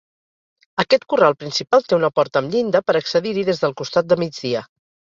[0.83, 4.69] Aquest corral principal té una porta amb llinda per accedir-hi des del costat de migdia.